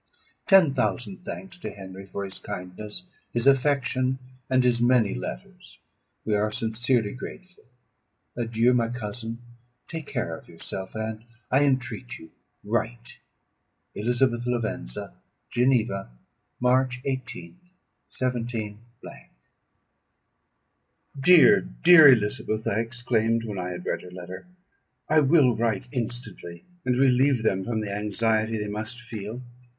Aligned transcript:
Ten 0.47 0.73
thousand 0.73 1.23
thanks 1.23 1.59
to 1.59 1.69
Henry 1.69 2.07
for 2.07 2.25
his 2.25 2.39
kindness, 2.39 3.03
his 3.31 3.45
affection, 3.45 4.17
and 4.49 4.63
his 4.63 4.81
many 4.81 5.13
letters: 5.13 5.77
we 6.25 6.33
are 6.33 6.51
sincerely 6.51 7.11
grateful. 7.11 7.65
Adieu! 8.35 8.73
my 8.73 8.89
cousin; 8.89 9.43
take 9.87 10.07
care 10.07 10.35
of 10.35 10.47
yourself; 10.49 10.95
and, 10.95 11.23
I 11.51 11.65
entreat 11.65 12.17
you, 12.17 12.31
write! 12.63 13.19
"ELIZABETH 13.93 14.47
LAVENZA. 14.47 15.13
"Geneva, 15.51 16.09
March 16.59 17.03
18th, 17.03 17.73
17 18.09 18.79
.""Dear, 21.21 21.61
dear 21.61 22.07
Elizabeth!" 22.11 22.67
I 22.67 22.79
exclaimed, 22.79 23.43
when 23.43 23.59
I 23.59 23.69
had 23.69 23.85
read 23.85 24.01
her 24.01 24.09
letter, 24.09 24.47
"I 25.07 25.19
will 25.19 25.55
write 25.55 25.87
instantly, 25.91 26.65
and 26.83 26.97
relieve 26.97 27.43
them 27.43 27.63
from 27.63 27.81
the 27.81 27.93
anxiety 27.93 28.57
they 28.57 28.67
must 28.67 28.99
feel." 28.99 29.43